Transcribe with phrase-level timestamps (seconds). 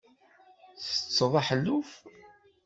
[0.83, 1.91] Ttetteḍ aḥelluf?